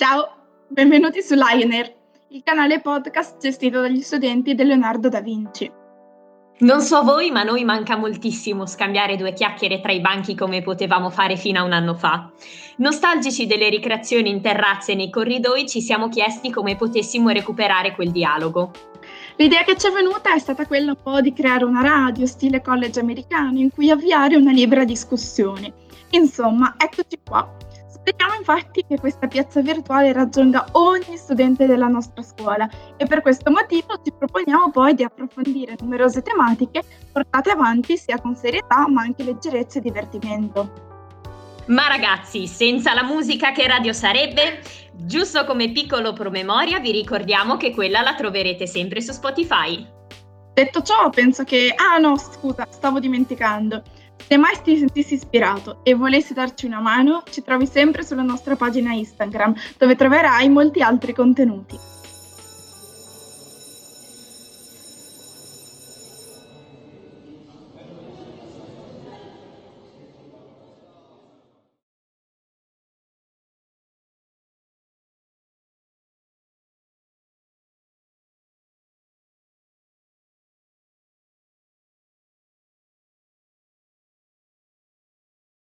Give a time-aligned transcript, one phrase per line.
[0.00, 0.30] Ciao,
[0.66, 1.94] benvenuti su Lioner,
[2.28, 5.70] il canale podcast gestito dagli studenti del Leonardo da Vinci.
[6.60, 11.10] Non so voi, ma noi manca moltissimo scambiare due chiacchiere tra i banchi come potevamo
[11.10, 12.30] fare fino a un anno fa.
[12.78, 18.10] Nostalgici delle ricreazioni in terrazze e nei corridoi, ci siamo chiesti come potessimo recuperare quel
[18.10, 18.70] dialogo.
[19.36, 22.62] L'idea che ci è venuta è stata quella un po' di creare una radio stile
[22.62, 25.74] college americano in cui avviare una libera discussione.
[26.12, 27.68] Insomma, eccoci qua
[28.10, 33.52] Speriamo infatti che questa piazza virtuale raggiunga ogni studente della nostra scuola e per questo
[33.52, 39.22] motivo ci proponiamo poi di approfondire numerose tematiche portate avanti sia con serietà ma anche
[39.22, 40.72] leggerezza e divertimento.
[41.66, 44.60] Ma ragazzi, senza la musica che radio sarebbe?
[44.92, 49.86] Giusto come piccolo promemoria vi ricordiamo che quella la troverete sempre su Spotify.
[50.52, 51.72] Detto ciò, penso che...
[51.76, 53.84] Ah no, scusa, stavo dimenticando.
[54.30, 58.54] Se mai ti sentissi ispirato e volessi darci una mano, ci trovi sempre sulla nostra
[58.54, 61.89] pagina Instagram, dove troverai molti altri contenuti.